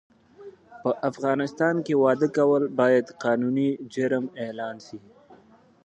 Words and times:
په 0.81 0.89
افغانستان 1.09 1.75
کې 1.85 1.93
واده 2.03 2.27
کول 2.37 2.63
باید 2.79 3.05
قانوني 3.23 3.69
جرم 3.93 4.25
اعلان 4.43 4.75
سي 4.87 4.99